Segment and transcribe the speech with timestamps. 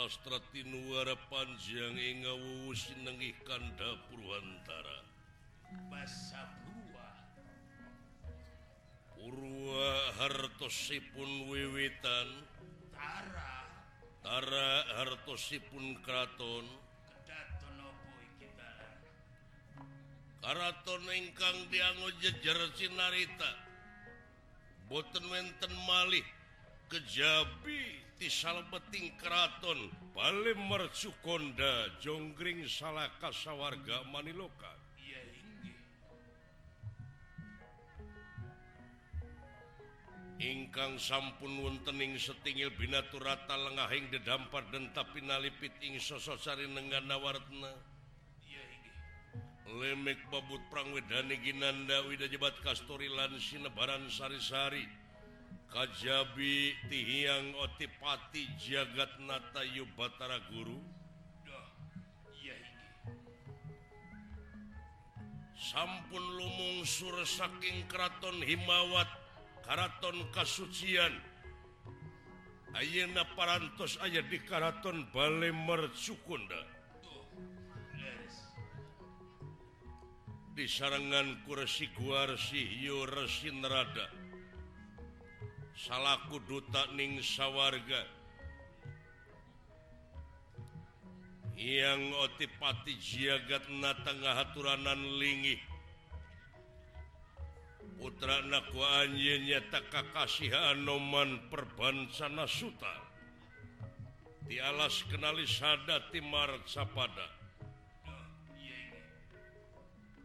[0.00, 2.72] sastra Tinuara Panjang Ingawu
[3.04, 5.04] nengih Kanda Purwantara
[5.92, 7.08] masa Purwa
[9.12, 12.28] Purwa hartosipun wiwitan.
[12.96, 13.52] Tara.
[14.24, 14.72] Tara
[15.04, 16.64] hartosipun kraton.
[17.04, 18.48] Kedaton apa iki
[20.40, 23.52] Karaton ingkang dianggo jejer sinarita.
[24.88, 26.24] Boten wenten malih
[26.88, 29.88] kejabi di salbeting keraton.
[30.12, 34.76] Bale Mercukonda Jonggring Salaka sawarga Maniloka.
[40.40, 47.76] Ingkang sampun wontening setingil binaturata lengahing dedampar dan tapi nalipit ing sososari nengan nawarna
[49.68, 54.82] lemek babut prangwedani ginanda wida jebat kastori lan sinebaran sari-sari
[55.70, 60.82] Kajabi tiang otipati jagat Natayu Batara Guru.
[65.54, 69.06] Sampun lumung sur saking Keraton Himawat
[69.62, 71.14] Karaton Kasucian.
[72.74, 76.66] Ayeuna parantos aya di Karaton Balemer Sukunda.
[80.50, 84.19] Di sarangan kursi guar sihyu resin rada
[85.76, 88.06] salahku dutaning sawwarga
[91.60, 95.60] yang otipati jagat na tengah haturanan lingi
[98.00, 103.12] putra naku anjnya tak kasihan noman perbansana suta.
[104.48, 107.39] Dialas kenali sada timar sapada.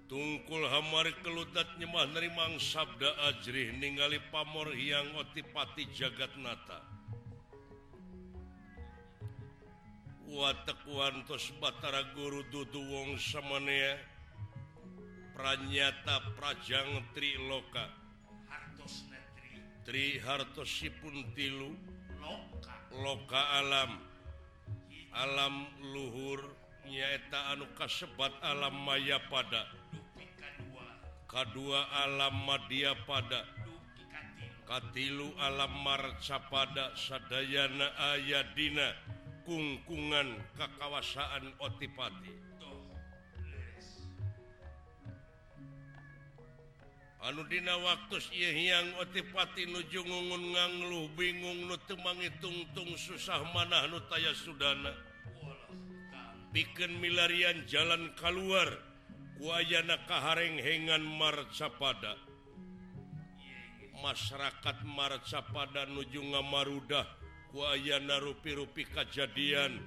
[0.06, 6.82] tungkul Hamar kelutat nyemah nerimang Sabda Ajrih ningali pamor yang otipati jagat nata.
[10.26, 13.96] Watakwantos Batara Guru Dudu Wong samanea
[15.38, 17.86] pranyata Prajang Triloka.
[19.86, 21.78] Tri Hartosipun tilu.
[22.18, 22.74] Loka.
[23.06, 24.02] loka alam.
[25.14, 26.42] Alam luhur
[26.90, 29.84] nyaeta anu kasebat alam maya pada.
[31.35, 33.44] kedua alam Madia pada.
[34.63, 36.96] Katilu alamarca pada.
[36.96, 38.96] Sadayana Ayadina
[39.44, 42.31] kungkungan kekawasaan Otipati.
[47.25, 48.16] Anudina waktu
[48.56, 54.95] yang Otipati nujungungun nganglu bingung nutemangi tungtung susah manah nutaya Sudana.
[56.56, 58.94] Bikin milarian jalan keluar
[59.40, 62.16] wayana kaharenghengan marcapada.
[64.00, 67.07] Masyarakat marcapada nuju ngamarudah.
[67.51, 69.79] Kuayana rupi-rupi kejadian.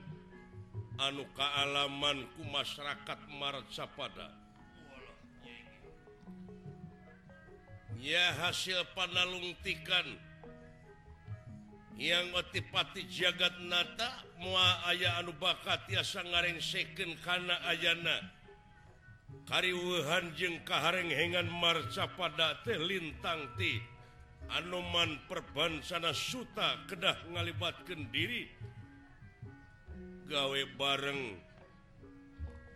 [0.98, 4.34] Anu kealamanku masyarakat marcapada.
[8.00, 10.06] Ya hasil panalungtikan.
[11.98, 18.37] Yang otipati jagat nata mua aya anu bakat tiasa ngareng second karena ayana.
[19.48, 23.80] Kariwuhan jeung kaharenghengan marca pada teh lintangti
[24.52, 28.44] Anoman perbansana Suta kedah ngalibatkan diri.
[30.28, 31.40] Gawe bareng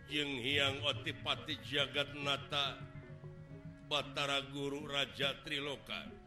[0.09, 2.81] jeung hiang Otipati jagat nata
[3.85, 6.22] Batara Guru Raja Triloka.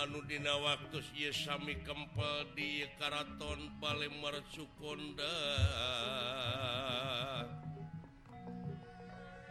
[0.00, 5.36] anudina waktu Yesami kempel di Karaton Palembang Sukonda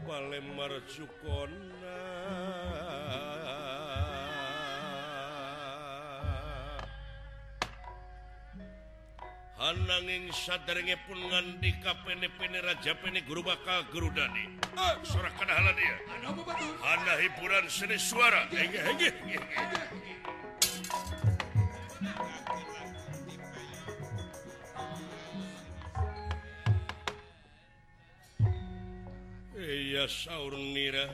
[0.01, 2.01] Palembang Sukonda
[9.61, 14.57] Hananging sadarenge pun ngandi kapene pene raja pene guru bakal guru dani.
[14.57, 16.01] Eh, ah, sorak kadahala dia.
[16.81, 18.49] Ada hiburan seni suara.
[18.49, 19.13] Hege hege.
[19.21, 19.37] hege.
[30.07, 31.07] sauna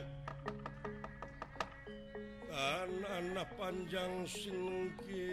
[2.50, 5.30] anak-anak panjang singki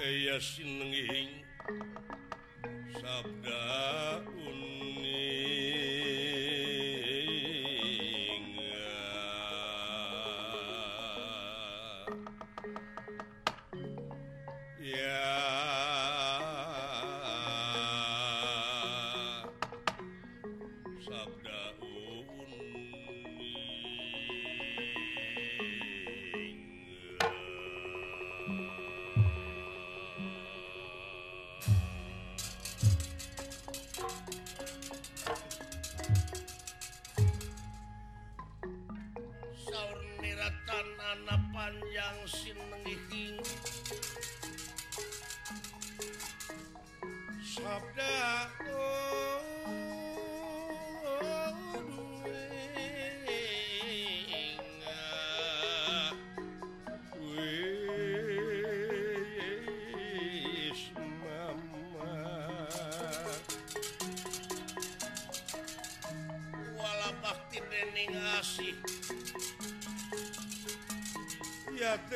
[0.00, 1.44] Eya sinenging
[2.96, 4.75] sabda un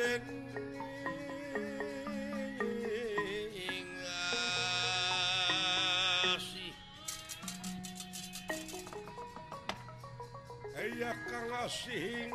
[0.01, 0.25] เป็น
[6.33, 6.73] asih
[10.81, 12.33] Eya kang asing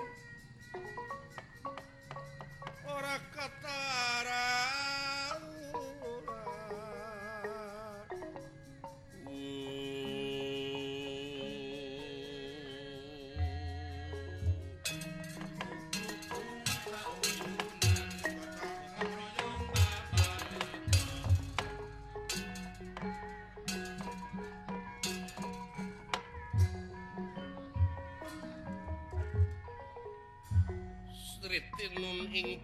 [2.87, 4.66] ora katara.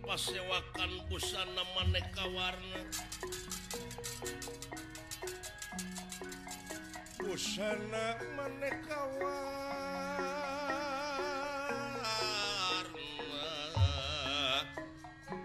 [0.03, 2.81] pasewakan busana maneka warna.
[7.23, 9.47] Busana maneka warna.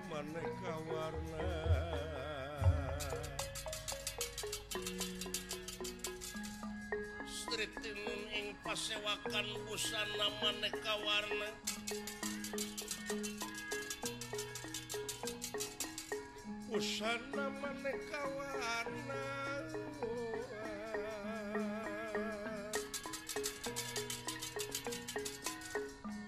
[0.09, 1.47] Maneka warna.
[7.29, 7.73] Strip
[8.33, 11.49] ing pasewakan busana maneka warna.
[16.97, 19.21] busana maneka warna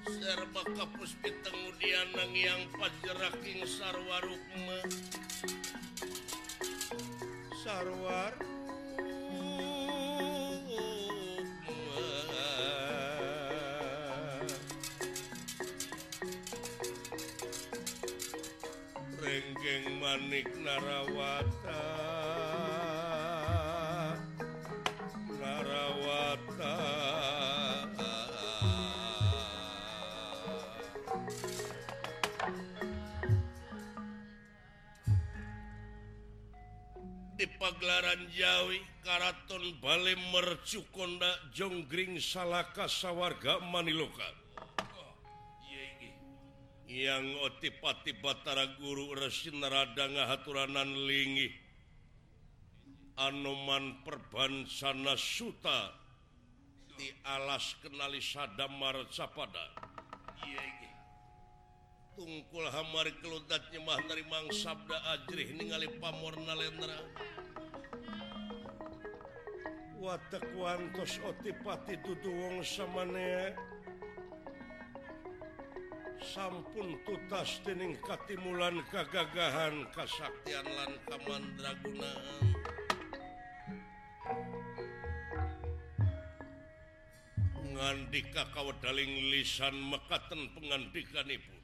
[0.05, 4.79] serba kapus pitengudian nangiang pajeraking sarwa rukma
[7.65, 8.48] sarwar?
[19.19, 21.83] Renggeng manik narawata.
[25.35, 26.75] Narawata.
[37.35, 44.48] Di pagelaran Jawi Karaton Bale Mercukonda Jonggring Salaka Sawarga Maniloka
[46.89, 51.53] yang otipati Batara guru Resin radanga haturanan lingi.
[53.21, 55.93] Anoman perbansana Suta
[56.97, 59.89] di alas kenali Sadamar Sapada
[62.19, 66.99] tungkul hamari keludat nyemah dari Mang Sabda Ajrih ningali pamorna lendra
[70.03, 73.55] watak wantos otipati dudu wong samane.
[76.23, 82.43] sampun tutas dening katimulan kegagahan kasaktian lan kamandragunaan.
[87.69, 91.57] Ngandika kawadaling lisan mekaten pengandikanipun.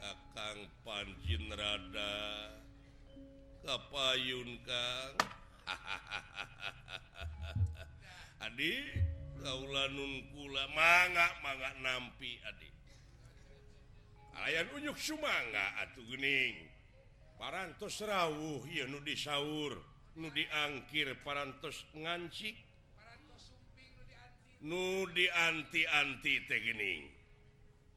[0.00, 2.16] Kakang Panjin Rada
[3.60, 5.16] kapayun Kang.
[8.48, 9.10] Adik
[9.40, 12.69] kaulanun kula mangga mangga nampi adik
[14.46, 16.68] ayayan unyuk Sumanga atuh Gening.
[17.40, 19.80] Parantos rawuh ya nu disaur
[20.20, 22.52] nu diangkir parantos ngancik
[24.60, 27.08] nu dianti-anti tegening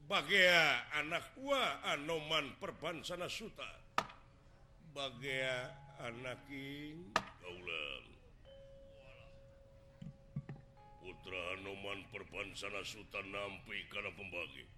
[0.07, 3.67] baga anak gua anoman perbansana Suta.
[4.93, 5.73] Baga
[6.05, 7.09] anaking
[7.41, 8.05] kaulang
[11.01, 14.72] putra Anoman perbansana Suta nampi karena pembagi.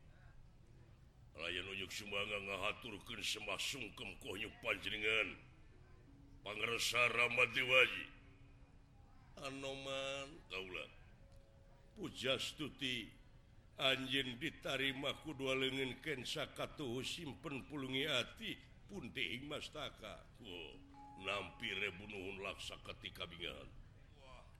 [1.42, 5.36] layan unjuk Sumbangga ngahaturkan semah sungkem konyu panjenengan.
[6.46, 8.06] Pangersa Ramad Dewaji
[9.50, 10.86] Anoman kaula
[11.98, 13.10] Pujastuti
[13.82, 20.77] anjeun ditarima kudua lengan kensa katuhu simpen pulungi hati punti mastaka oh,
[21.25, 23.65] nampi rebunuhun laksa ketika bingan.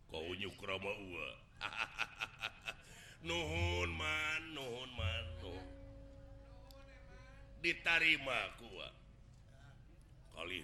[0.10, 1.30] kau nyukrama ua
[3.30, 5.75] nuhun man nuhun man nuhun.
[7.66, 8.94] ditarima kuat
[10.38, 10.62] kali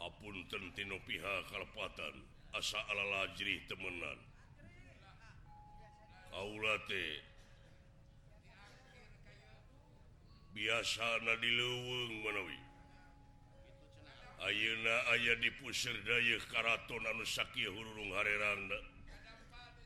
[0.00, 4.20] Hapun tentino pihak kalepatan asa alalajri temenan.
[6.36, 7.24] Aulate
[10.52, 12.58] biasa diluweng menawi
[14.40, 18.78] Ayeuna aya dipusir dayeuh karaton anu sakieu hurung harerangna.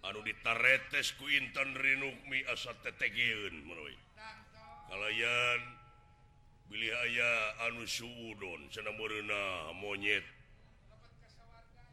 [0.07, 3.99] Anu ditaretes ku Intan Rinukmi asa tetegeun menawi
[4.95, 5.61] halayan
[6.71, 7.31] Billy aya
[7.67, 10.23] anu Suudon senang merena monyet.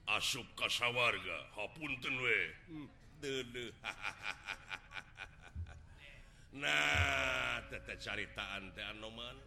[0.05, 2.39] Asup kasawarga hapunten we.
[2.69, 2.85] Hmm.
[6.61, 9.37] nah tete caritaan teh anoman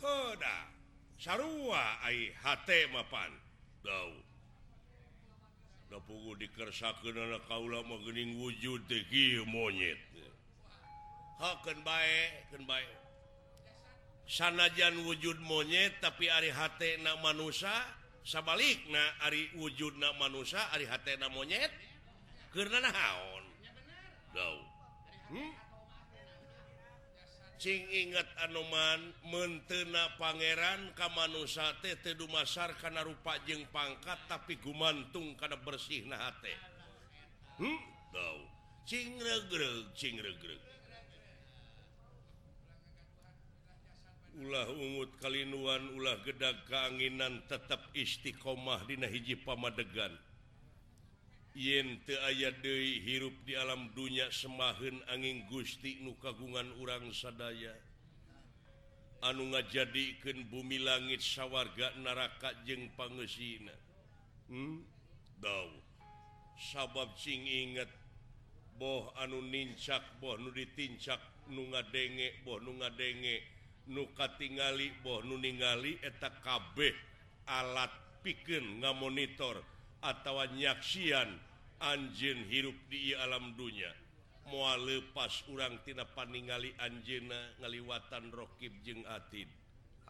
[0.00, 0.56] hoda
[1.20, 3.28] sarua ai hate mapan
[3.84, 4.16] dau
[5.92, 9.04] da pugu dikersakeun ana kaula mah geuning wujud teh
[9.44, 10.00] monyet.
[14.28, 16.52] sanajan wujud monyet tapi Ari
[17.00, 17.72] na manusia
[18.22, 21.72] sabalik na Ari wujud na manusia Ari na monyet
[22.52, 23.44] karena naon
[25.32, 25.52] hmm?
[28.04, 36.04] ingat Anoman mentena Pangeran Kamansa Tedu Masar karena rupa jeng pangkat tapi gumantung karena bersih
[36.04, 36.30] na
[37.58, 37.80] hmm?
[44.38, 50.14] ulah umut kalian ulah gedag keanginan tetap Istiqomah Dina hiji pamadegan.
[51.58, 57.74] Yen te aya De hirup di alam dunya semahen angin Gusti nu kagungan urang sadaya.
[59.26, 63.74] Anu ngajadikan bumi langit sawwarga naraka jeng pangesina.
[64.46, 64.86] Hmm?
[66.60, 67.88] sabab sing inget
[68.76, 73.40] boh anu nincak boh nu ditincak nu nga denge boh nu nga denge
[73.90, 76.94] nuka tingali boh nu ningali eta kabeh
[77.50, 77.90] alat
[78.22, 79.58] piken nga monitor
[79.98, 81.34] atau nyaksian
[81.82, 83.90] anjin hirup di alam dunya.
[84.50, 89.46] Mua lepas urangtina paningali Anjena ngaliwatan Rockib jeung Atid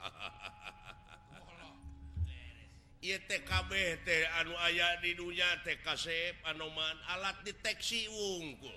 [4.08, 8.72] teh anu aya di dunia TKC Anoman alat deteksi wungkul.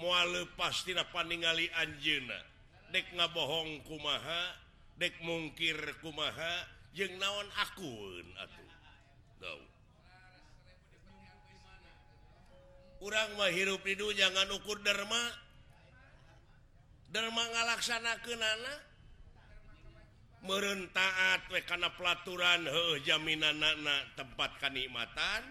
[0.00, 2.40] Mua lepas tina paningali Anjena
[2.88, 4.56] dek ngabohong kumaha
[4.96, 6.66] dek mungkir kumaha
[6.96, 9.62] jeung naon akun atuh.
[12.98, 15.22] Kurang mahirrup Rihu jangan ukur Dharma
[17.08, 18.74] Dharma ngalaksana ke nana
[20.44, 25.42] merentaat wekana pelaturan he jaminan nana tempat kenikmatan.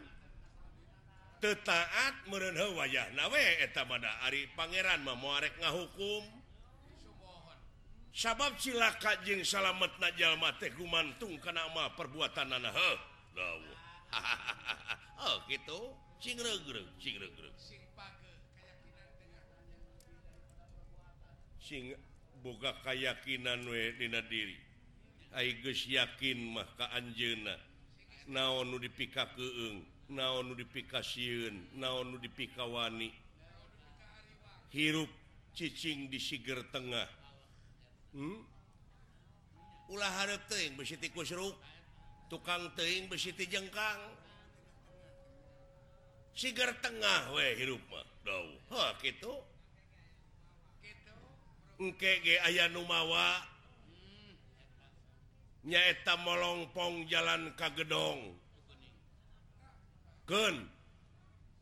[1.38, 6.37] Tetaat wayahna we nawe mah Ari Pangeran memuarek ngahukum.
[8.18, 12.74] sabab silaka jeung salamet Najjallma teh gumantung ke nama perbuatan na
[15.22, 15.94] oh, gitu.
[21.62, 21.94] Sing
[22.42, 24.58] boga kayakakinan wedina diri.
[25.38, 27.54] Agus yakin mah ka Anjena
[28.32, 33.14] naon nu dipika keeng naon nu dipikasiun naon nu dipikawani.
[34.74, 35.12] Hirup
[35.54, 37.27] ccing di Siger Tengah.
[38.18, 38.42] hmm?
[39.94, 41.54] ulah teing besiti kusruk
[42.28, 44.02] tukang teing besiti jengkang.
[46.38, 49.34] Sigar tengah we hirup mah daw ha gitu
[51.78, 53.42] engke ge aya nu mawa.
[55.68, 58.38] Nyaeta molongpong jalan ka gedong.
[60.24, 60.64] Keun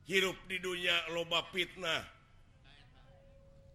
[0.06, 2.15] hirup di dunia loba fitnah.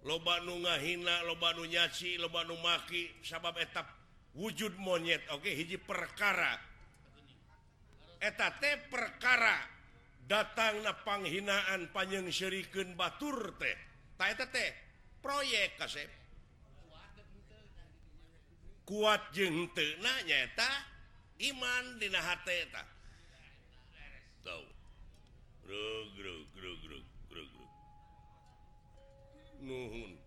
[0.04, 3.86] loba nu ngahina loba nu nyaci loba nu maki sabab etap
[4.34, 5.50] wujud monyet Oke?
[5.50, 5.54] Okay?
[5.58, 6.56] hiji perkara.
[8.20, 9.56] Eta teh perkara
[10.28, 13.76] datang na panghinaan panjang syriken Batur teh.
[14.20, 14.70] Ta teh
[15.24, 16.20] proyek kasep
[18.90, 20.66] kuat jeng tenanyata
[21.46, 22.82] iman dina hate eta.
[24.42, 24.66] Tau.
[25.62, 26.49] Grug
[29.62, 30.18] nuhun.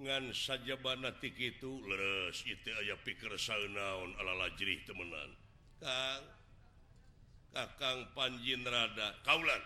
[0.00, 5.34] Ngan saja banatik itu leres itu aya pikir saunaon alalajrih temenan
[5.76, 6.22] Kang
[7.50, 9.60] Kakang Panjin Rada kaulan.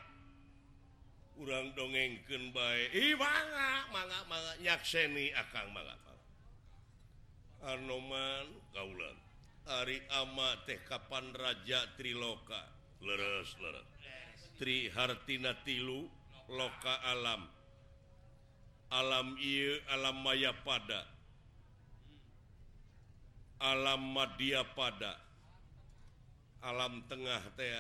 [1.38, 5.98] Urang dongengkeun bae ih mangga mangga mangga nyakseni akang mangga
[7.64, 8.46] Anoman
[8.76, 9.16] kaulan.
[9.64, 12.68] Ari ama teh kapan raja triloka?
[13.00, 13.88] Leres leres.
[14.60, 16.04] Tri hartina tilu
[16.52, 17.48] loka alam.
[18.94, 21.02] alam iu, alam maya pada.
[23.58, 25.18] Alam Madia pada.
[26.62, 27.74] Alam tengah teh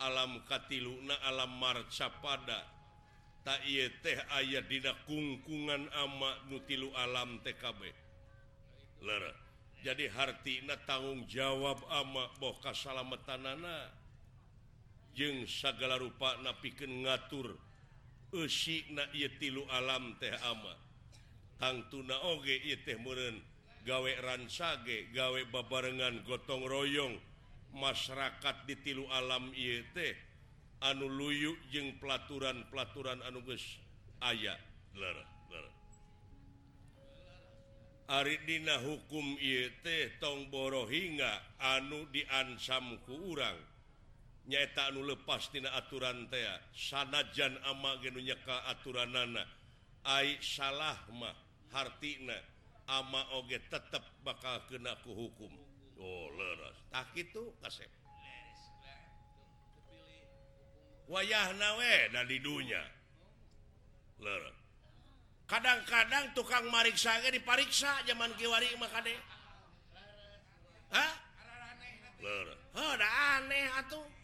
[0.00, 2.64] alam katiluna alam marca pada.
[3.44, 3.60] Tak
[4.00, 7.80] teh aya dina kungkungan ama nutilu alam TKB
[9.00, 9.32] Lera.
[9.80, 13.88] jadi hartina tanggung jawab ama boh kasalametanana
[15.16, 17.56] jeung segala rupa napikan ngatur
[19.38, 20.74] tilu alam teh ama.
[21.60, 22.56] Tang tuna oge
[23.02, 23.36] murun
[23.84, 27.18] gawe ransage gawe babarengan gotong royong.
[27.70, 29.94] Masyarakat di tilu alam IT
[30.82, 33.62] anu luyu jeung pelaturan-pelaturan anuges
[34.18, 34.58] aya.
[38.10, 39.86] Aridina hukum IT
[40.18, 41.30] tong borohinga
[41.62, 43.69] anu diansam ku urang.
[44.48, 49.44] nyata anu lepastina aturan tea sanajan ama genunyaka aturan nana
[50.04, 51.36] salah salahmah
[51.72, 52.36] hartina
[52.88, 55.52] ama oge tetap bakal kenaku hukum.
[56.00, 56.32] Oh,
[56.88, 57.86] tak itu kasep.
[61.10, 62.80] Wayah nawe dan di dunia
[65.50, 69.18] kadang-kadang tukang mariksa dipariksa zaman kiwari maka deh
[72.70, 74.19] aneh atuh.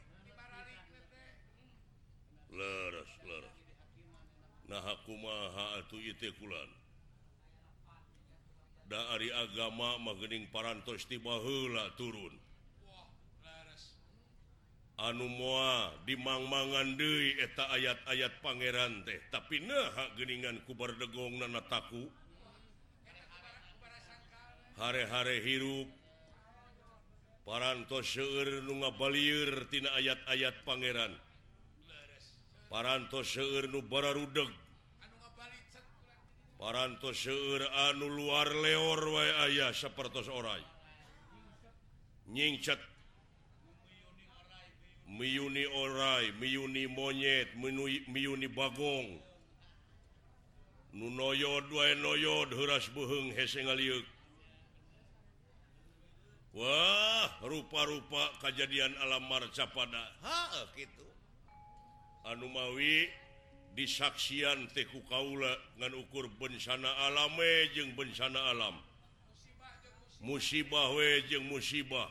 [8.86, 12.34] dari agama magening parantosstibalah turun.
[14.96, 21.36] Anu mua dimangmangan Dewi eta ayat-ayat Pangeran teh tapi nah geningan kubar degong
[21.68, 22.08] taku?
[24.76, 25.88] hare-hare hirup.
[27.46, 28.18] Parantos
[28.98, 31.25] Balir tina ayat-ayat Pangeran.
[32.70, 34.50] parantos seueur nu bararudeg
[36.58, 40.62] parantos seueur anu luar leor wae aya sapertos oray
[42.34, 42.80] nyingcet
[45.18, 49.22] miyuni oray miyuni monyet miuni, miyuni bagong.
[50.92, 54.06] Nu noyod wae noyod heuras beuheung hese ngaliuk
[56.56, 61.04] wah rupa-rupa kejadian alam marcapada ha eh, gitu.
[62.30, 63.10] anumawi
[63.76, 68.80] disaksian Teku Kaula dengan ukur bencana alame jeung bencana alam.
[70.24, 72.08] Musibah wejeng musibah.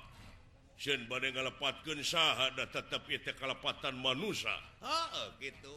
[0.75, 4.51] Badpatkensahadah tetap kelepatan manusia
[4.83, 5.71] ha, gitu.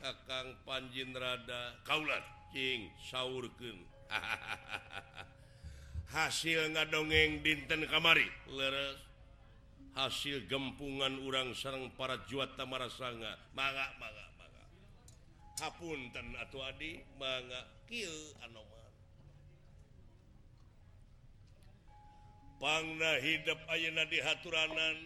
[0.00, 2.24] Kakang Panjin Rada Kaulat
[2.56, 3.84] King saurken
[6.16, 8.24] hasil ngadongeng dinten kamari.
[8.48, 9.05] Leres.
[9.96, 14.24] hasil gempungan urang sarang para juata marasanga sanga manga manga
[15.56, 18.12] hapunten atau adi manga kill
[18.44, 18.92] anoman
[22.60, 24.96] pangna hidup ayeuna di haturanan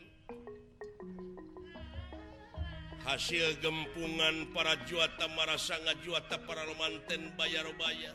[3.06, 8.10] hasil gempungan para juata marasanga juata para romanten bayar-baya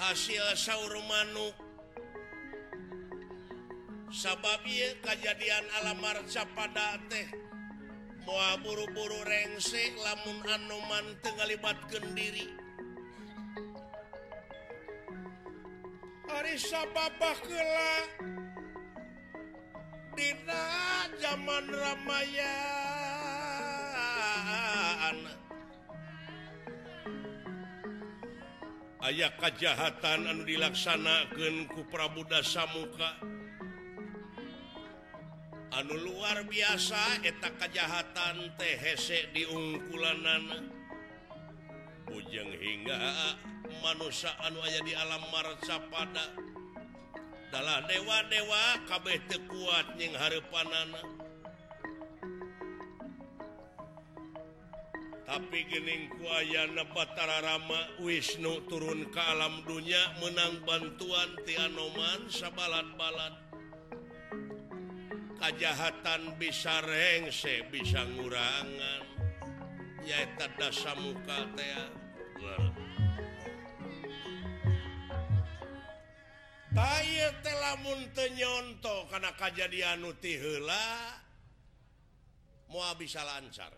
[0.00, 1.67] hasil saur manuk
[4.08, 4.64] sabab
[5.04, 7.28] kejadian alamarca pada teh.
[8.24, 12.44] Mua buru-buru rengsek lamun anuman tenggalibatkan diri.
[16.28, 18.04] Hari sababah kela
[20.12, 20.64] Dina
[21.24, 22.28] zaman Ramayana.
[28.98, 33.37] Ayaah kejahatan anu dilaksanakan ku Prabu Dasamuka.
[35.78, 40.74] anu luar biasa eta kejahatan THC diungkulanan.
[42.10, 42.98] Ujung hingga
[43.84, 46.34] manusia anu aya di alam marca pada
[47.48, 51.00] adalah dewa-dewa kabeh kuat yang harepanana
[55.28, 63.47] tapi gening kuayana Batara Rama Wisnu turun ke alam dunia menang bantuan Tianoman sabalat-balat.
[65.38, 69.02] kejahatan bisa rengse bisa ngurangan.
[70.02, 71.46] Yaitu dasar muka
[78.18, 79.06] temunnyonto ah.
[79.10, 80.86] karena kejadian nutila
[82.70, 83.72] mau bisa lancar.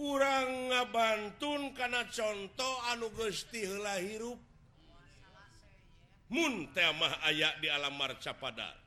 [0.00, 4.49] Kurang ngabantun karena contoh anuges tila hirup.
[6.30, 8.78] munmah aya di alam alamar capada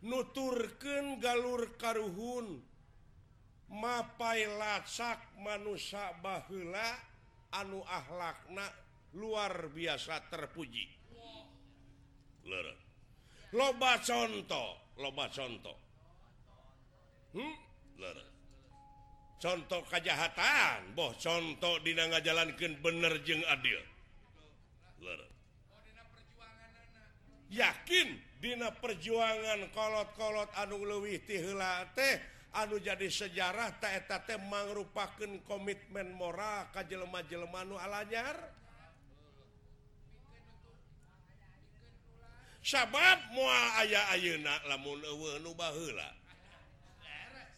[0.00, 2.60] nuturken galur karuhun
[3.68, 6.96] mapai lasak manusia bahula
[7.52, 8.66] anu akhlakna
[9.14, 10.86] luar biasa terpuji.
[13.50, 15.78] Loba contoh loba contoh.
[17.30, 17.54] Hmm?
[19.40, 23.89] contoh kejahatan boh contoh di jalankan bener jeng adil.
[27.50, 28.08] yakin
[28.40, 32.16] Dina perjuangan kolot-kolot anu lewih tihla teh
[32.56, 38.32] anu jadi sejarah taeta teh merupakan komitmen mora ka jelema-jelemanu alanyar
[42.64, 46.08] sabab mua aya ayeuna lamun eueuh nu baheula.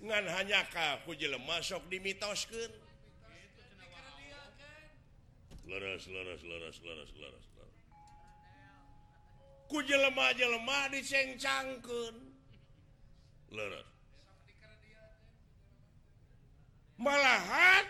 [0.03, 2.82] Ngan hanya ka ku jelema sok dimitoskeun
[5.73, 7.81] laras laras laras laras laras laras
[9.73, 12.17] ku jelema jelema dicengcangkeun
[13.57, 13.89] laras
[17.01, 17.87] malahan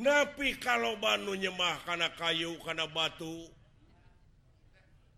[0.00, 3.52] napi kalau banu nyemah karena kayu karena batu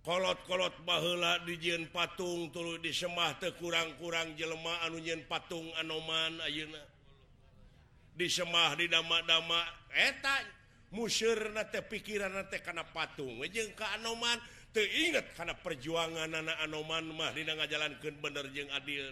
[0.02, 6.82] kolot-kolot bahela dijin patung tulu disemah te kurang-kurang jelema anu nyen patung anoman Ayeuna.
[8.14, 10.63] Disemah di dama-dama etak
[10.94, 11.36] musir
[11.90, 13.42] pikiran karena patung.
[13.74, 14.38] Ke Anoman
[14.70, 19.10] teingat karena perjuangan anak Anoman mah tidak ngajalankan bener jeung adil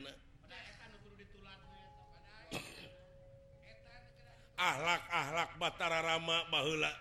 [4.63, 6.93] akhlak-ahlak Batara Rama bahula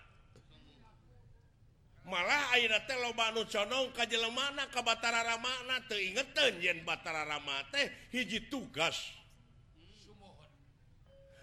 [2.09, 2.57] malah
[2.89, 9.20] teh lobanong kaj mana ke Batara Ramana teingetan yen Batara Rama teh hiji tugas.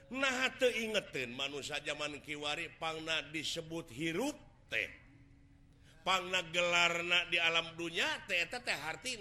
[0.09, 4.37] nah ingetin manusia zaman Kiwari Pangna disebut hirup
[4.73, 4.89] teh.
[6.01, 9.21] Pangna gelarna di alam dunia TTT hati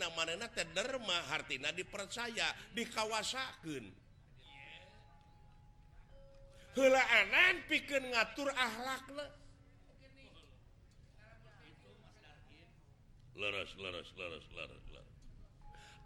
[0.56, 4.08] teh derma Hartina dipercaya dikawasakan
[6.78, 9.04] anan pikir ngatur akhlak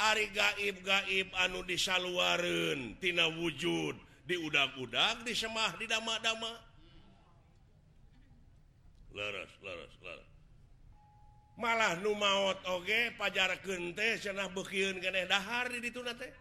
[0.01, 3.95] Ari gaib gaib anu disaluaruntina wujud.
[4.31, 6.55] di udang-udang disemah di dama-dama.
[11.59, 16.31] Malah nu maut oge pajar kente senah bekiun keneh dahar di ditu teh.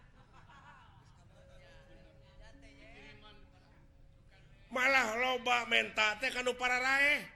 [4.71, 7.27] Malah loba menta teh kanu para raeh.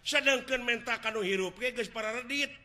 [0.00, 2.61] Sedangkan menta kanu hirup ge geus para redit.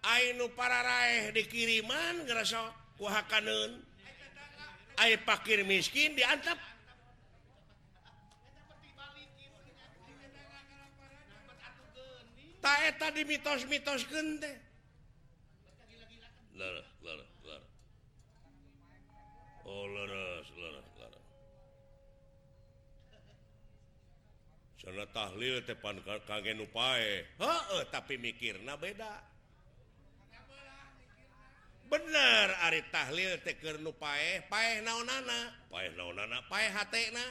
[0.00, 3.90] Ainu para raih eh dikiriman ngerasa kuhakanun
[5.00, 6.60] Ai pakir miskin diantap.
[12.60, 14.52] Ta eta di mitos-mitos gente.
[16.52, 17.66] Lara, lara, lara.
[19.64, 21.20] Oh, lara, lara, lara.
[24.84, 25.96] Sana tahlil tepan
[26.28, 27.24] kage nu pae.
[27.40, 29.39] Heeh, tapi mikirna beda.
[31.90, 37.26] bener Ari tahlil teker nu pae pae naon nana pae naon nana pae hatena.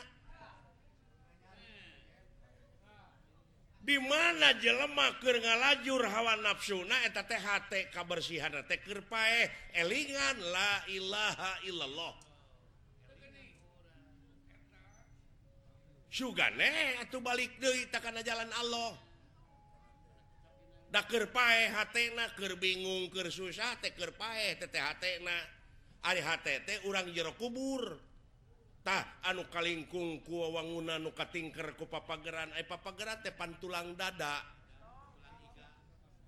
[3.79, 10.37] Di mana jelema keur ngalajur hawa nafsuna eta teh hate kabersihan teh keur pae elingan
[10.51, 12.13] la ilaha illallah.
[16.11, 19.08] Sugane atuh balik deui ta kana jalan Allah.
[20.89, 25.29] daker pae hatnaker bingung ke susah teker pae TTHT
[26.89, 32.49] urang jero kuburtah anu kalingkung kuwangunan nuka tingker ku papageran.
[32.57, 34.41] Ay papageran tepan tulang dada.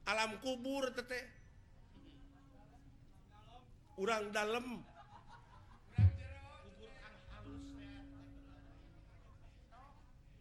[0.06, 1.22] Alam kubur tete
[3.98, 4.82] urang dalam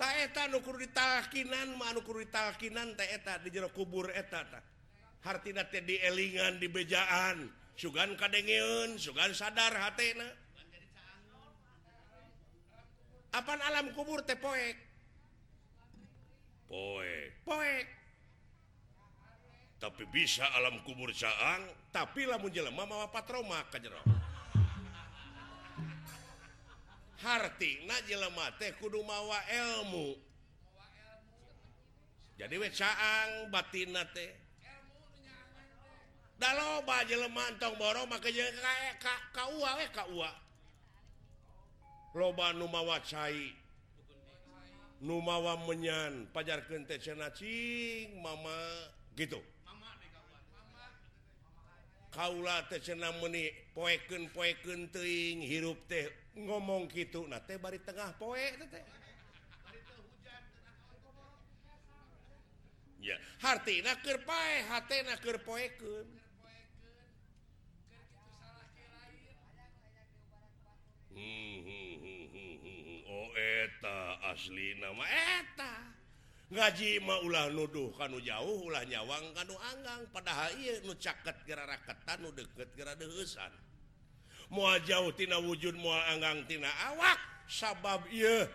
[0.01, 1.77] taetanukurkinan
[3.45, 4.65] di jero kubur etata
[5.25, 7.53] hartina teh dielingan di bejaan.
[7.81, 10.29] Sugan kadengeun sugan sadar hatena.
[13.33, 14.77] Apa alam kubur teh poek?
[16.69, 17.31] Poek.
[17.47, 17.87] Poek.
[19.81, 24.20] Tapi bisa alam kubur caang tapi lamun jelema mawa patroma ka jero.
[27.23, 30.17] hartjelama teh kudu mawa ilmu.
[32.41, 33.93] Jadi wecaang batin
[37.05, 38.33] jelemantong boro maka
[42.17, 43.61] loba Numawa cair
[45.01, 46.29] Numawa menyan.
[46.29, 48.57] Pajar kente cenacing Mama.
[49.17, 49.41] Gitu.
[52.11, 57.27] Kaula teh cenah meni poekeun poekeun teuing hirup teh ngomong kitu.
[57.31, 58.85] Na teh bari tengah poe teh
[63.01, 66.07] ya hati keur pae hati naker poeken
[71.17, 75.90] hmm hmm hmm, hmm, hmm, hmm, oh eta asli nama eta.
[76.51, 80.03] ngaji mau ulah nuduh kan jauh ulah nyawang kan Anggang.
[80.11, 80.51] Padahal
[80.83, 83.51] nu caket geraketan nu deket gera dehusan
[84.51, 87.19] mua jauhtina wujud mua Anggangtina awak.
[87.51, 88.47] Sabab ye.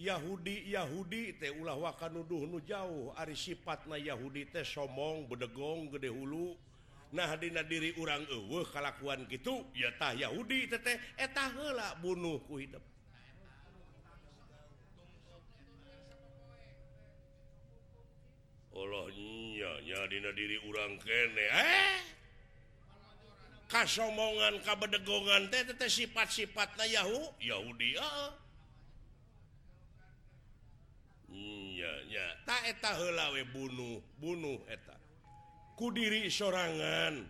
[0.00, 3.12] Yahudi Yahudi teh ulah wakan nuduh nu jauh.
[3.16, 6.56] Ari sifat na Yahudi teh sombong bedegong gede hulu.
[7.10, 12.80] Nahdina diri urang ewe kalakuan gitu yatah Yahudi teteh etah helak bunuhku hidup.
[18.80, 21.98] Allahnyanya Dina diri urang kene eh?
[23.70, 28.02] kasomongan kabedegongan teh te sifat-sifatnya Yahu Yahudi eh?
[28.02, 28.30] ah.
[32.50, 34.98] taetawe bunuh bunuh eta
[35.78, 37.24] kudiri sorangan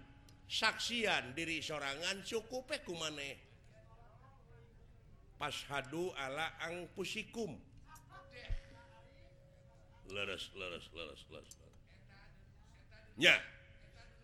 [0.49, 3.37] saksian diri sorangan cukup ku maneh
[5.37, 7.55] pas hadu ala ang pusikum
[10.11, 11.53] leres leres leres leres
[13.21, 13.37] nya.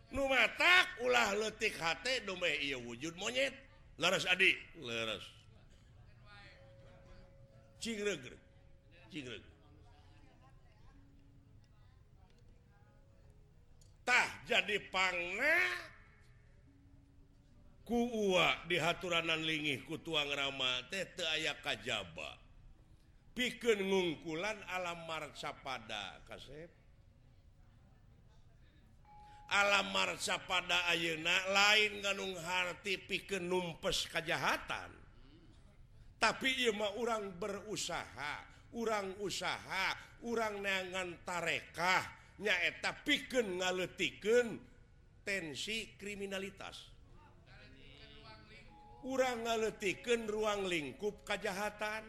[0.09, 1.77] Nu mata ulah letik
[2.81, 3.53] wujud monyet.
[4.01, 4.57] Leres adi.
[4.81, 5.25] Leres
[7.77, 8.37] Cingre -gre.
[14.07, 15.59] Tah, jadi panga
[17.87, 18.35] ku
[18.70, 22.45] dihaturan lingih ku tuang Rama teh aya kajaba.
[23.37, 26.72] piken ngungkulan alam marca pada kasep.
[29.53, 34.90] Alam marca pada Ayeuna lain ganunghati piken numpes kejahatan
[36.16, 38.42] tapi Ima orang berusaha
[38.75, 39.92] orang usaha
[40.25, 42.03] orang neangan tarekah
[42.40, 44.61] nyaeta piken ngaletiken
[45.25, 46.92] tensi kriminalitas.
[49.07, 52.03] Orang ngaletiken ruang lingkup kejahatan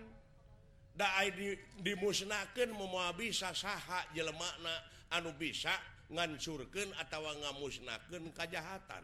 [1.81, 4.73] dimusnahkan memuah bisa saha jelemakna
[5.13, 5.73] anu bisa
[6.09, 9.03] ngancurkan atau ngamusnahkan kejahatan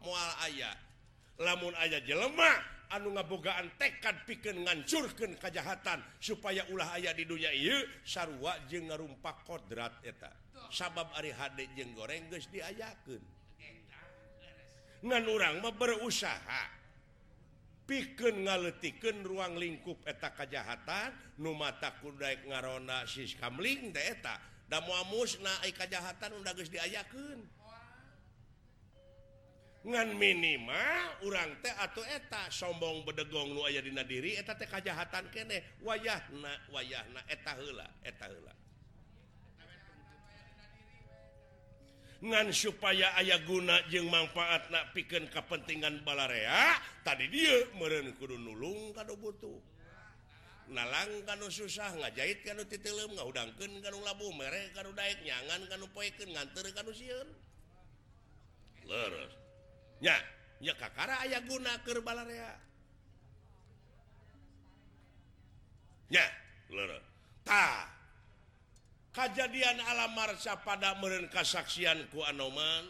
[0.00, 0.72] mual ayah
[1.40, 7.86] lamun ayah jelemak anu ngabogaan tekad piken ngancurkan kejahatan supaya ulah ayah di dunia I
[8.02, 10.30] sarwa je ngarumpak kodrat eta.
[10.70, 13.22] Sabab Ari Hade jeng goreng guys diayakeun.
[15.00, 16.79] Ngan orang mau berusaha.
[17.90, 21.10] piken ngaletiken ruang lingkup eta kejahatan
[21.42, 24.38] numata kudaik ngaronda sis kamling eta.
[24.70, 25.42] Da muamus
[25.74, 27.42] kejahatan udah geus diayakeun.
[29.80, 35.26] Ngan minimal urang teh atau eta sombong bedegong nu aya dina diri eta teh kejahatan
[35.34, 35.82] kene.
[35.82, 38.54] Wayahna wayahna eta heula eta heula.
[42.20, 48.92] ngan supaya aya guna jeung manfaat nak piken kepentingan balarea tadi dia meren kudu nulung
[48.92, 49.56] kado butuh.
[50.70, 56.30] Nalang kan susah ngajahit kan titilem ngaudangkeun kan labu mere kan daek nyangan kan poekeun
[56.30, 57.28] nganter kan sieun.
[58.86, 59.32] Leres.
[60.04, 60.14] Nya
[60.60, 62.54] nya kakara aya guna keur balarea
[66.12, 66.22] nya
[66.70, 67.02] leres.
[67.42, 67.88] Tah
[69.10, 72.86] kejadian alamarsa pada meren kasaksian ku Anoman.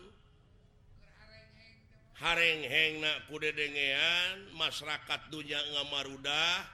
[2.20, 3.00] Harengheng
[3.32, 6.68] kudedengean masyarakat dunya ngamarudah.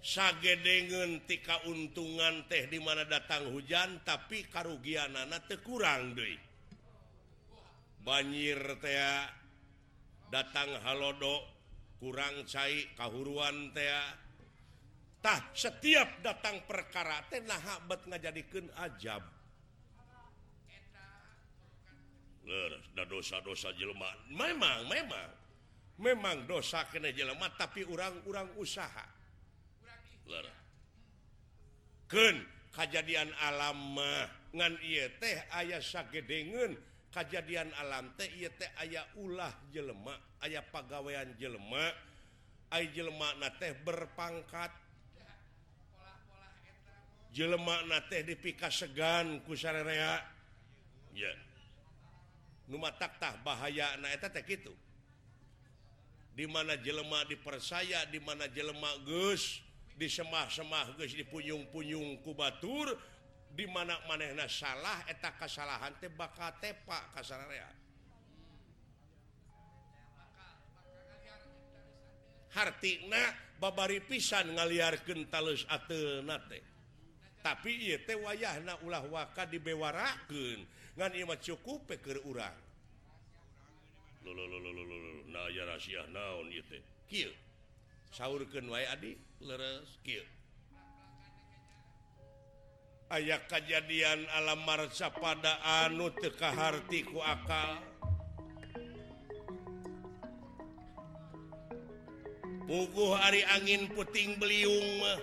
[0.00, 6.46] Sagedegen tika untungan teh di mana datang hujan tapi karugian anak tekurang deh
[8.06, 9.02] banjir teh
[10.30, 11.42] datang Halodo
[11.98, 13.90] kurang cair kahuruan teh.
[15.26, 19.26] Tah, setiap datang perkara teh nah habat ngajadikeun ajab.
[22.46, 24.06] Leres, da dosa-dosa jelema.
[24.30, 25.30] Memang, memang.
[25.98, 29.02] Memang dosa kena jelema tapi orang-urang usaha.
[30.30, 30.54] Leres.
[32.06, 36.78] Keun kejadian alam mah ngan ieu teh aya sagedengeun
[37.10, 41.90] kejadian alam teh ieu teh aya ulah jelema, aya pagawean jelema,
[42.70, 44.85] ai jelema na teh berpangkat
[47.36, 49.52] jelemak teh dipika segan ku
[49.92, 50.24] ya.
[51.12, 51.36] Yeah.
[52.96, 54.72] taktah bahaya itu eta teh dipersaya
[56.32, 59.60] di mana jelema dipercaya di mana jelemak geus
[60.00, 62.96] disemah-semah geus dipunyung-punyung ku batur
[63.52, 67.68] di mana manehna salah eta kasalahan teh bakal tepak kasararea
[72.56, 73.20] hartina
[73.60, 76.75] babari pisan ngaliarkeun talus ateuna teh.
[77.46, 77.94] tapi
[78.26, 80.66] wayah ulah waka dibewaraken
[80.98, 82.58] ngan imat cukup peker urang.
[93.06, 97.78] Aya kejadian alam marsa pada anu tekahatiku akal.
[102.66, 105.22] Puguh hari angin puting beliung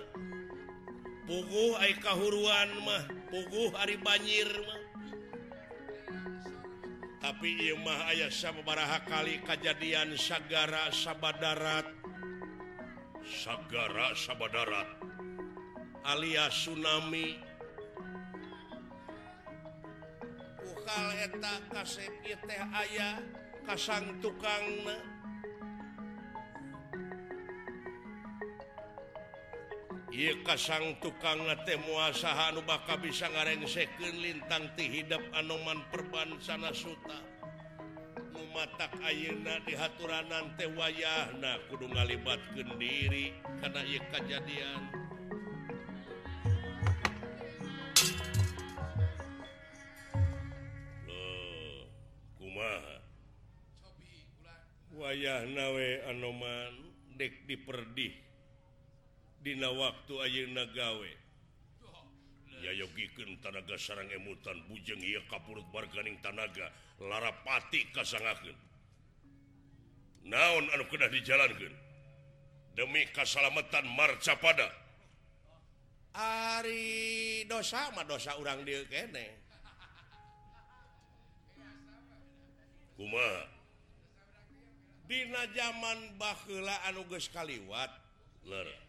[1.24, 4.80] pugu kahuruan mah pugu Ari banjir mah.
[7.24, 11.88] tapi Imah ayah sabaraha kali kejadian sagara sabadarat.
[13.24, 15.04] Sagara sabadarat
[16.04, 17.40] alias tsunami.
[20.68, 22.12] Ukal eta kasep
[22.44, 23.16] teh ayah
[23.64, 25.13] kasang tukang mah.
[30.14, 37.18] Kasang tukang ngate muasahan baka bisa ngarengsekeun lintang ti anoman anoman perbansana suta.
[38.30, 44.80] Numatak ayeuna di haturanan teh wayahna kudu ngalibatkeun diri kana ieu kajadian.
[51.10, 51.90] Loh,
[52.38, 52.96] kumaha?
[54.94, 56.72] Wayahna we anoman
[57.18, 58.23] dek diperdih.
[59.44, 61.10] Dina waktu Ayeuna gawe.
[62.64, 68.56] Yayogiken tanaga sarang emutan bujeng ia kapurut barganing tanaga larapati kasangaken
[70.24, 71.76] naon anu kedah dijalankan
[72.72, 74.72] demi kesalamatan marca pada.
[76.16, 79.28] Ari dosa mah dosa orang dia kene.
[82.96, 83.28] Kuma
[85.04, 87.92] Dina zaman anu anuges kaliwat.
[88.48, 88.83] Lerah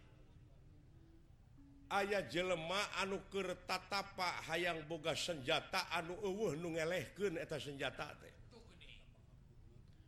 [1.91, 8.34] ayah jelema anu kertatapa hayang boga senjata anu uh nungelehken eta senjata teh.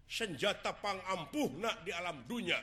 [0.08, 1.52] Senjata pang ampuh
[1.84, 2.58] di alam dunya.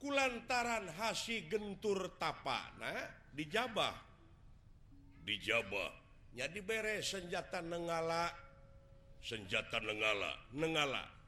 [0.00, 3.94] Kulantaran hasi gentur tapana dijabah.
[5.22, 5.92] Dijabah.
[6.34, 8.32] Jadi beres senjata nengala
[9.20, 11.19] senjata nengala nengala.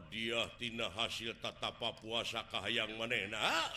[0.00, 3.68] hadiahtina hasil tatapa puasa Kahayang manena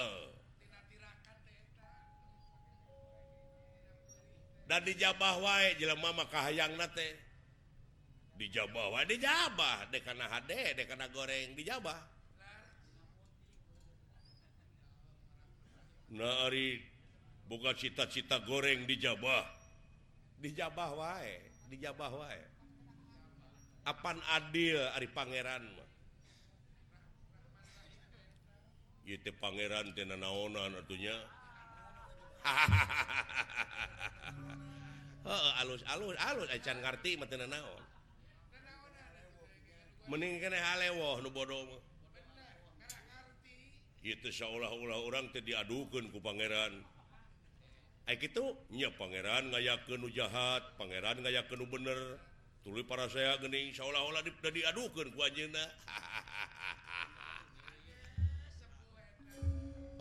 [4.64, 6.24] dan dijabah wa jelelama
[6.56, 7.20] yang nate
[8.40, 9.92] dijabah wa dijabah.
[9.92, 12.00] Dekana HD karena goreng dijabah.
[16.14, 16.50] Nah
[17.46, 19.46] buka cita-cita goreng dijabah.
[20.40, 21.36] Dijabah wae
[21.70, 22.42] dijabah wae.
[23.84, 25.93] Apan adil Ari Pangeran mah.
[29.04, 31.16] itu Pangeran Ten naonan atunya
[35.60, 37.84] alus-alus oh, alus acan ngarti mah cangarti naon
[40.12, 40.40] mening
[41.32, 41.80] bodoh
[44.04, 46.84] itu seolah-olah orang tidak diadukeun ku Pangeran.
[48.04, 48.52] Ai kitu?
[48.76, 52.20] Nya Pangeran ngayakeun nu jahat Pangeran ngayakeun nu bener.
[52.68, 55.64] Tuluy para saya geuning seolah-olah diadukeun ku anjeunna.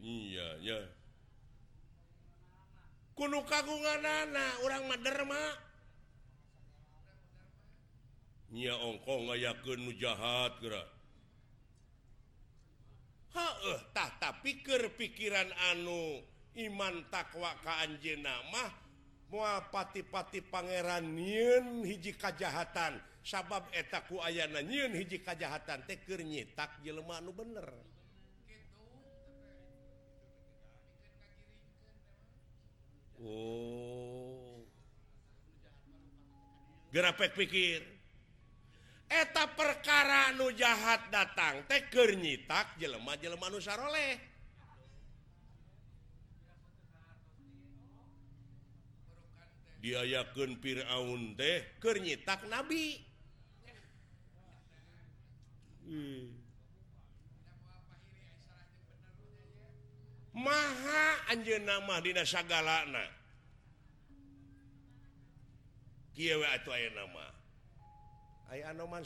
[0.00, 0.78] iya ya
[3.14, 5.44] kuno kagungan anak orang Maderma
[8.50, 10.88] Nya ongkong yakin jahat gerak
[13.38, 16.18] euh, tapi pikir pikiran anu
[16.58, 18.90] iman takwa ka anjena mah
[19.30, 22.98] moal pati-pati Pangeran Nyin hiji kajahatan.
[23.20, 27.68] Sabab etaku ayana nyin hiji kajahatan tekir nyitak jelema anu bener.
[33.20, 34.64] Oh.
[36.90, 37.84] Gerapek pikir.
[39.10, 44.30] Eta perkara nu jahat datang teker nyitak jelema-jelema Nusaroleh
[49.80, 53.00] dia Diayakeun Firaun teh kernyitak nabi.
[55.88, 56.39] Hmm.
[60.34, 63.06] maha Anjena Madinah segala nama.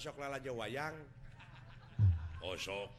[0.01, 0.97] Soklalaja wayang.
[2.45, 2.91] Osok oh,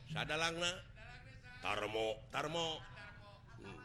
[1.61, 2.07] tarmo.
[2.29, 2.67] Tarmo.
[3.61, 3.81] Hmm.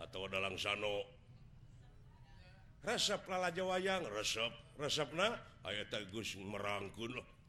[0.00, 1.04] atau dalam sano
[2.84, 4.02] resep lalaja wayang.
[4.16, 4.52] Resep.
[4.80, 5.36] Resep nah
[5.68, 5.84] aya
[6.40, 7.39] merangkun loh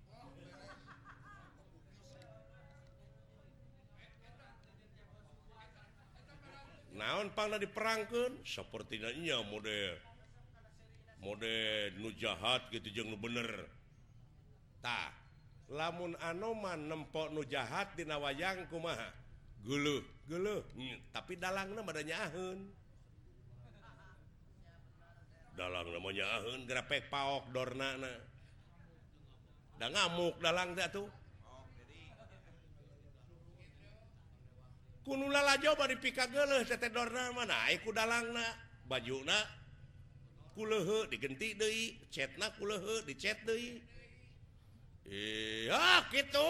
[6.95, 9.09] naon pang diperangkan sepertinya
[9.47, 9.97] mode
[11.21, 11.55] mode
[12.01, 12.89] nu jahat gitu
[13.19, 13.69] bener.
[14.81, 15.13] Tak
[15.71, 19.13] lamun anoman nempok nu jahat dina wayang kumaha?
[19.61, 21.11] Gulu gulu hmm.
[21.11, 22.71] tapi dalang namanya nyaun
[25.59, 28.15] dalang namanya nyaun grapek paok dornana
[29.75, 31.11] da ngamuk dalang tuh
[35.07, 36.27] la Jawa dipika
[37.33, 37.57] mana
[38.87, 39.17] baju
[41.09, 41.55] digenti
[43.05, 43.39] dicet
[46.11, 46.49] gitu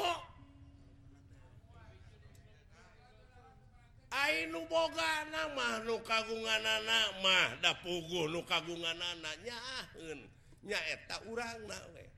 [4.12, 9.56] Ainu boga nama nu kagungan anak mah dapugu nu kagungan anaknya
[10.68, 12.11] nyaeta urang nawe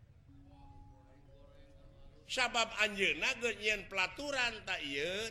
[2.34, 4.81] sabab Anjir nagenyian pelaturan tak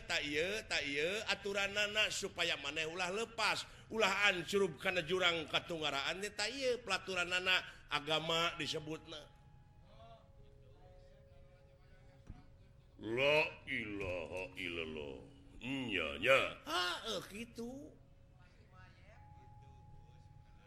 [0.07, 0.23] tak
[0.71, 0.83] tak
[1.27, 3.67] aturan nana supaya maneh ulah lepas.
[3.91, 7.59] Ulahan surub karena jurang katungaraannya tay pelaturan nana
[7.91, 9.03] agama disebut
[17.35, 17.71] gitu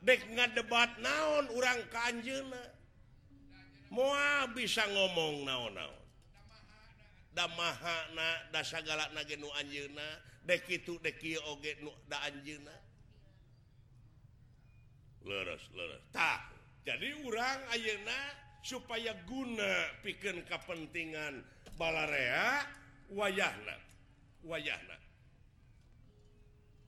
[0.05, 2.63] dek nggak debat naon orang kanjena Anjna
[3.89, 4.13] mau
[4.53, 5.96] bisa ngomong naon-naon.
[7.37, 8.09] damaha
[8.49, 10.09] dasagala nagenu Anjuna
[10.49, 11.77] dek itu deki oge
[12.09, 12.73] da Anjuna
[15.27, 16.03] leres leres.
[16.15, 16.41] Tah
[16.87, 18.21] jadi urang Ayeuna
[18.63, 21.43] supaya guna pikeun kepentingan
[21.75, 22.63] balarea
[23.11, 23.77] wayahna
[24.47, 24.97] wayahna.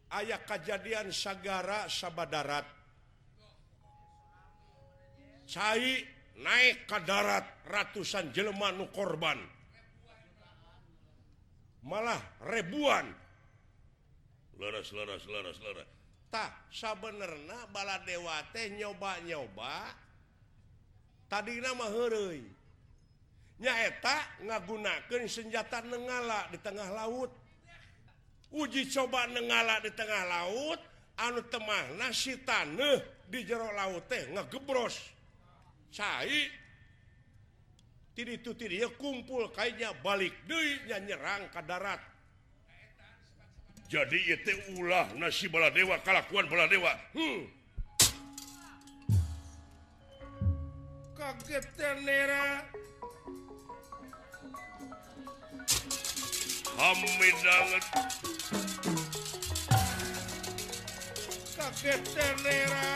[0.08, 2.64] Ayah kejadian sagara sabadarat.
[5.48, 6.00] Cai
[6.38, 9.36] naik ke darat ratusan jelma nu korban.
[11.82, 13.06] malah ribuan
[16.98, 17.32] bener
[17.70, 19.94] bala dewa teh nyoba-nyoba
[21.30, 21.86] tadi nama
[23.58, 24.16] nyaeta
[24.46, 27.30] ngagunakan senjata negala di tengah laut.
[28.48, 30.80] Uji coba negala di tengah laut
[31.20, 34.96] anu temah nasi tanah di jero laut teh ngegebros.
[35.92, 36.48] Cair
[38.18, 42.02] Tiri itu tiri ya kumpul kayaknya balik deui nyerang ke darat.
[43.86, 46.90] Jadi itu ulah nasi bala dewa kalakuan bala dewa.
[47.14, 47.46] Hmm.
[51.14, 52.66] Kaget tenera.
[56.74, 57.84] Hamidanget.
[61.54, 62.90] Kaget tenera.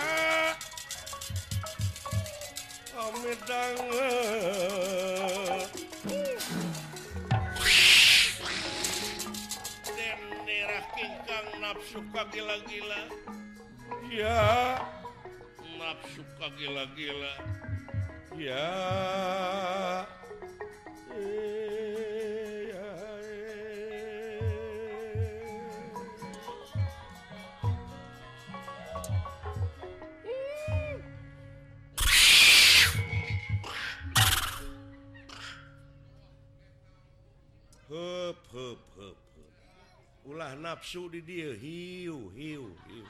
[2.92, 3.08] Eh.
[10.92, 13.00] Kingkang nafsu gila-gila.
[14.12, 14.76] Ya
[15.80, 16.20] nafsu
[16.60, 17.32] gila-gila.
[18.36, 18.68] Ya
[21.16, 22.01] eh.
[40.72, 41.52] nafsu di dia.
[41.52, 43.06] Hiu hiu hiu.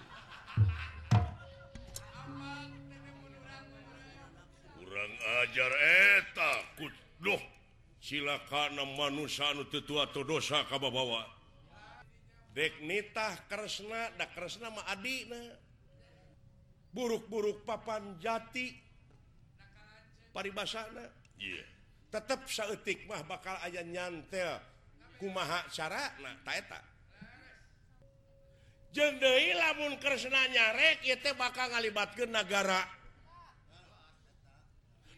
[4.75, 5.15] Kurang
[5.47, 7.43] ajar eh, eta kuduh
[8.03, 11.23] silakan manusia anu teu tua atau dosa ka babawa
[12.51, 15.39] dek nitah kresna da kresna mah adina
[16.91, 18.75] buruk-buruk papan jati.
[20.33, 21.07] Paribasana
[21.39, 21.61] iya.
[21.61, 21.67] Yeah.
[22.09, 24.61] tetap saeutik mah bakal aya nyantel
[25.21, 26.92] kumaha carana ta eta
[28.93, 33.03] jendei lamun Krishna nyarek itu bakal ngalibatkan negara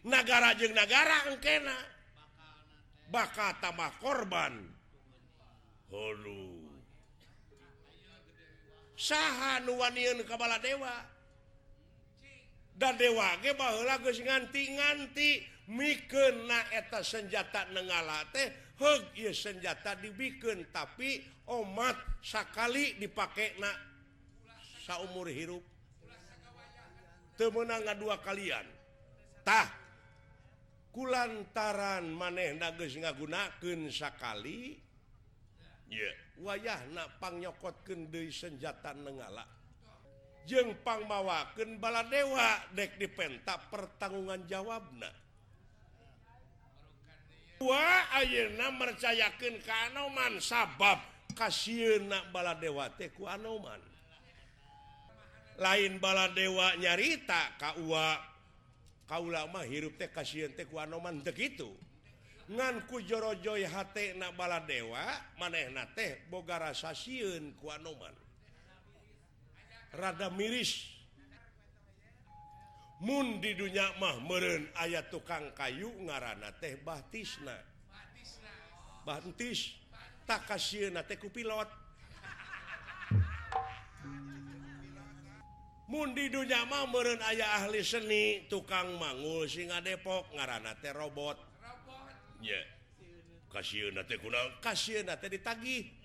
[0.05, 1.77] negara jeng negara engkena.
[3.05, 4.65] Bakal tambah korban.
[5.93, 6.65] Hulu
[8.97, 11.05] saha nuwanian kepala dewa?
[12.75, 21.23] Dan dewa ge baheula geus nganti-nganti mikeun eta senjata nengala teh He, senjata dibikin tapi
[21.47, 23.71] omat sakali dipakai na
[24.83, 25.63] seumur hirup.
[27.35, 29.67] Temenanga dua kaliyantah
[30.95, 34.79] kulantaran maneh nages ngagunaken sakali
[35.91, 36.15] yeah.
[36.39, 39.43] wayah napangnyokotken De senjata negala
[40.47, 45.24] jengpang mawaken bala dewa dek dipentak pertanggungan jawabna.
[48.15, 50.99] Ayeuna percayakan keanoman sabab
[51.35, 53.79] kasieuna baladewa teku Anoman
[55.59, 58.19] lain baladewa nyarita Kawa
[59.05, 61.71] Kaulama hirup teh kasieun teh ku Anoman begitu
[62.51, 65.03] nganku jorojoy hatnak baladewa
[65.39, 68.13] maneh teh boga rasa sieun ku Anoman.
[69.95, 70.94] rada miris
[73.03, 77.55] Mun di dunya mah meren ayat tukang kayu ngaran teh Batisna
[79.03, 79.75] Batis
[80.23, 81.67] tak kasih ku pilot
[85.85, 91.37] Mun di dunya mah meren ayah ahli seni tukang mangul singa Depok ngaran teh robot,
[91.37, 92.09] robot.
[92.41, 92.65] Yeah.
[93.55, 93.95] kasih
[94.59, 96.04] kasih ditagih.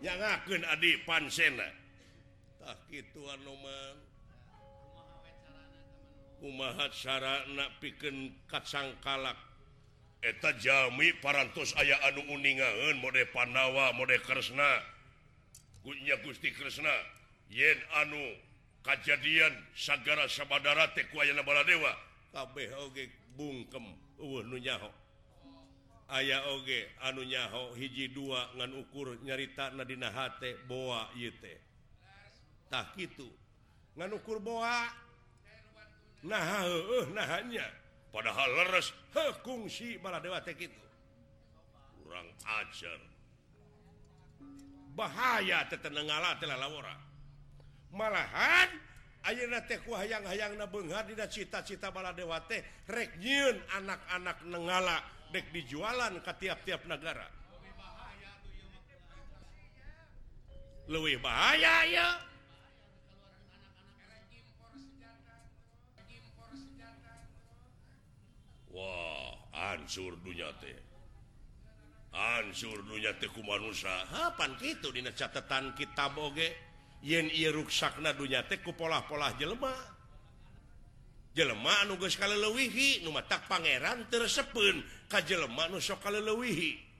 [0.00, 1.60] jangan adik pansen
[6.40, 9.36] umahat sarana piken kacang kalak
[10.24, 14.84] eta Jami parantos aya anu uningan mode Pandawa mode Kresna.
[15.80, 16.92] Punya Gusti Kresna
[17.48, 18.20] yen anu
[18.84, 21.92] kejadian sagara sabadara Teku Baladewa
[22.36, 22.96] KBG
[23.36, 24.92] bungkem uh, nunyaho
[26.10, 31.10] aya oge anu nyaho hiji dua ngan ukur nyarita nadina hate boa
[32.70, 33.30] tak gitu
[33.94, 34.90] ngan ukur boa
[36.26, 37.64] nah uh, nahnya
[38.12, 40.82] padahal leres huh, kungsi bala dewa teh gitu
[42.02, 42.26] kurang
[42.60, 43.00] ajar
[44.98, 46.96] bahaya tetenengala telah lawora
[47.94, 48.68] malahan
[49.24, 55.19] ayeuna teh ku hayang-hayangna beunghar dina cita-cita bala dewa teh rek nyieun anak-anak nengala.
[55.30, 57.26] dek dijualan ke tiap-tiap negara.
[60.90, 62.08] Lebih bahaya ya
[68.70, 69.34] Wah
[69.74, 70.78] ansur dunya teh.
[72.14, 74.06] Ansur dunya teku manusia.
[74.10, 76.54] Hapan gitu dina catatan kita boge
[77.02, 79.99] yen ruksakna dunya teh ku pola-pola jelema.
[81.34, 86.90] jelemah nugas kalau lewihi nu tak pangeran tersepun ka jelema nu sok lewihi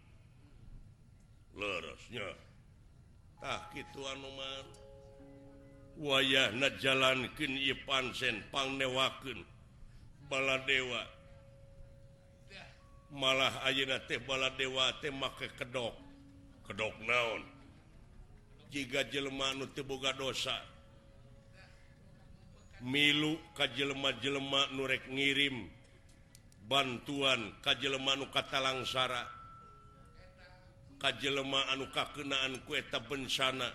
[1.59, 2.29] lerosnya.
[3.41, 4.67] Tah kitu anu man
[5.97, 9.45] wayahna jalankeun ieu pansen pangnewakeun
[10.29, 11.03] baladewa
[13.11, 15.97] malah ayeuna teh baladewa teh make kedok.
[16.71, 17.43] Kedok naon?
[18.71, 20.55] Jika jelema nu teu boga dosa.
[22.83, 25.69] milu kajjelma-jelma nurek ngirim.
[26.71, 29.41] Bantuan kajjelma nu katalangsara
[31.01, 33.73] kajjelma anu kakenaan kueta bencana.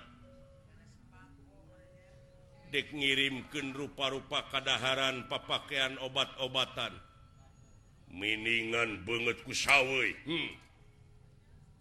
[2.69, 6.93] Dek ngirimken rupa-rupa kadaharan papakaian obat-obatan.
[8.15, 10.51] Miningan banget ku sawwe hmm.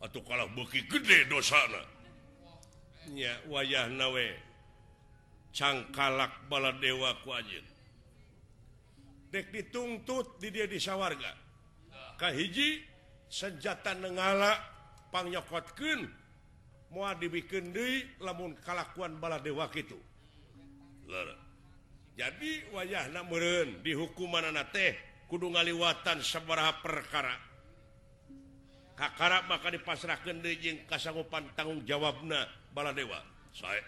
[0.03, 1.85] atau kalah buki gede dosana.
[3.13, 4.54] Ya wayah nawe
[5.55, 7.63] cangkalak bala dewa kuajin
[9.31, 11.31] dek ditungtut di dia disawarga
[12.19, 12.83] kahiji
[13.31, 14.59] senjata nengala
[15.15, 16.11] pangnyokotkun
[16.91, 19.99] mua dibikin deui lamun kalakuan bala dewa kitu
[22.15, 24.95] jadi wayahna meureun di hukumanana teh
[25.27, 27.35] kudu ngaliwatan seberapa perkara.
[28.95, 33.19] Kakara maka dipasrahkeun deui jeung kasanggupan tanggung jawabna bala dewa
[33.51, 33.83] sae.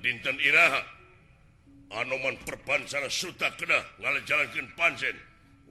[0.00, 0.82] dinten Iraha.
[1.90, 5.18] Anoman perpan salah suta kedah ngala jalankan pansen.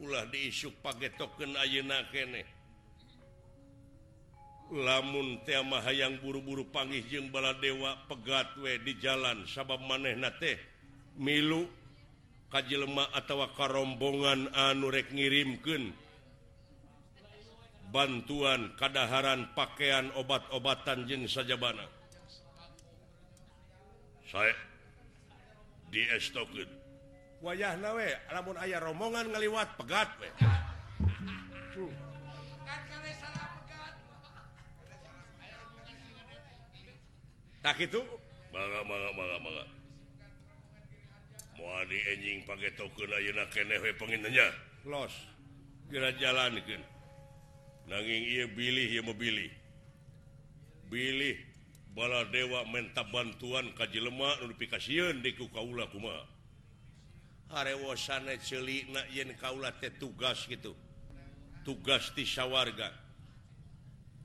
[0.03, 2.43] Ulah diisuk pakai token ayeuna kene.
[4.69, 10.59] Lamun tema hayang buru-buru panggih jeung bala dewa pegat we di jalan sabab maneh nate
[11.17, 11.65] milu
[12.53, 16.08] kajjelma atau karombongan anu rek ngirimkeun.
[17.89, 21.85] bantuan kadaharan pakaian obat-obatan jeng sajabana.
[24.29, 24.53] Saya
[25.89, 26.69] di stokin
[27.41, 30.29] wayah nawe namun ayah rombongan ngaliwat pegat we.
[37.59, 37.99] Tak itu?
[38.55, 39.65] Bangga bangga bangga bangga
[41.59, 44.47] mau di enjing pakai token ayeuna keneh we penginnya.
[44.87, 45.11] Los.
[45.91, 46.81] Kira jalan kan
[47.89, 49.49] nanging Billy memilih
[50.89, 51.37] pilih
[51.93, 56.13] bala dewa menta bantuan kaji lemak notifikasiun diku kaula kuma.
[57.49, 60.77] Harewasana celik yen kaula teh tugas gitu.
[61.65, 62.93] Tugas di sawarga.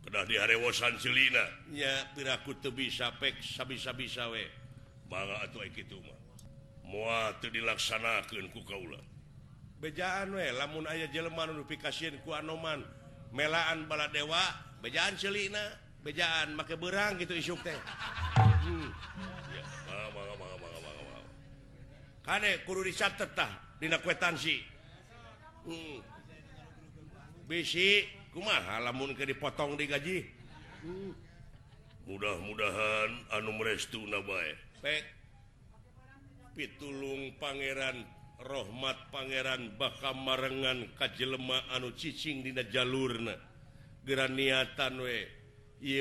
[0.05, 1.45] Kena di harewasan celina.
[1.73, 4.45] Ya piraku teu bisa pek sabisa-bisa we.
[5.09, 6.21] Bangga atuh kitu mah.
[6.85, 9.01] Moal teu dilaksanakeun ku kaula.
[9.81, 12.85] Bejaan we lamun aya jelema nu ku anoman
[13.35, 14.41] melaan bala dewa
[14.79, 15.61] bejaan celina
[16.07, 18.89] bejaan make berang gitu isuk teh hmm.
[22.25, 24.57] Kade kudu dicatet tah dina kwetansi.
[25.69, 26.01] Hmm.
[27.45, 30.19] Bisi kumaha lamun ke dipotong di gaji.
[30.81, 31.13] Hmm.
[32.09, 34.57] Mudah-mudahan anu merestuna bae.
[34.81, 35.05] Pek
[36.57, 38.09] pitulung pangeran
[38.45, 43.33] rahmat Pangeran bakal marengan kajjelemah anu cicing di jalurna.
[44.05, 45.25] Geran niatan we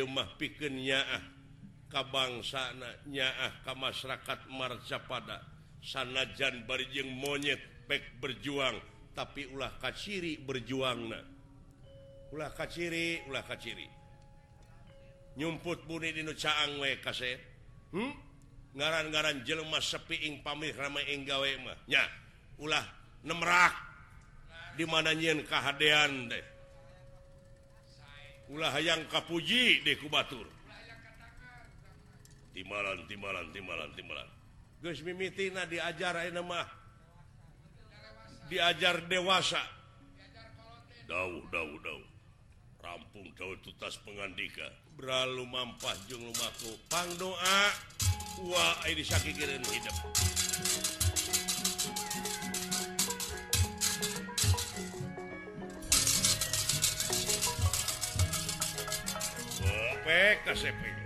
[0.04, 1.24] mah piken nyaah
[1.88, 5.38] kabangsanana nyaah ke masyarakat marca pada
[5.84, 8.80] sanajan barijeng monyet pek berjuang
[9.14, 11.12] tapi ulah kaciri berjuang
[12.34, 13.86] ulah kaciri ulah kaciri
[15.38, 17.38] nyumput buni di caang we kaset
[17.94, 18.14] hmm?
[18.74, 22.04] ngaran-garan jelemah sepiing pamir ramai enggawe mahnya
[22.60, 22.86] ulah
[23.24, 23.74] nemrak.
[24.74, 26.46] Dimana nyiin kehaan deh.
[28.50, 30.50] Ulah hayang kapuji deku Batur.
[32.54, 34.30] Timalan timalan timalan timalan.
[34.82, 35.02] Gus
[35.70, 36.68] diajar mah.
[38.50, 39.62] Diajar dewasa.
[41.10, 42.04] Dauh dauh dauh
[42.84, 44.68] rampung jauh tutas pengandika.
[45.00, 47.62] Beralu mampah jung rumahku pang doa
[48.44, 49.96] wah ini sakit kirim hidup.
[60.04, 60.98] cepek cepek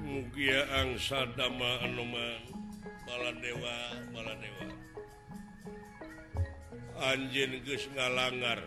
[0.00, 2.40] Mugia angsa dama Anuman.
[3.04, 3.76] Bala dewa
[4.16, 4.83] bala dewa
[7.00, 8.62] anjing Gus ngalangar.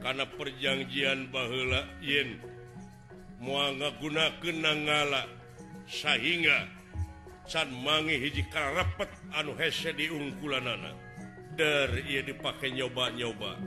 [0.00, 2.40] Karena perjanjian bahula yin
[3.40, 5.28] muanga guna kenangala
[5.84, 6.68] sehingga
[7.50, 10.94] San mangi hiji karepet anu hese di ungkulan anak
[11.58, 13.58] dari ia dipakai nyoba-nyoba.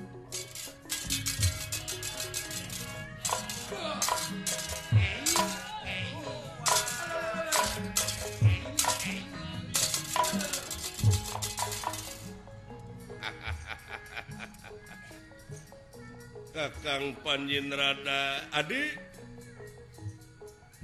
[16.53, 18.93] Kakang Panjinrada Adik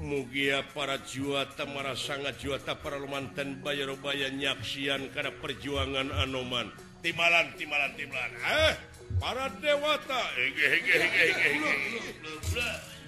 [0.02, 6.74] mugia para juata marah sangat juata para lumantan bayarobaya nyaksian karena perjuangan Anoman.
[7.06, 8.32] Timalan Timalan Timalan.
[8.34, 8.74] Eh
[9.22, 10.24] para dewata.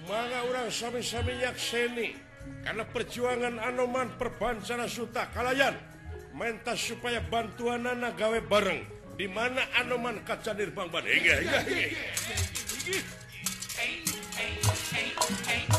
[0.06, 2.14] Mana orang sami-sami nyakseni
[2.62, 5.74] karena perjuangan Anoman perbancara Suta kalayan.
[6.30, 8.86] Mentas supaya bantuan anak gawe bareng.
[9.12, 11.04] Di mana Anoman kacadir Bang Ban
[12.84, 12.98] Hey,
[13.76, 14.58] hey,
[14.90, 15.12] hey,
[15.46, 15.71] hey.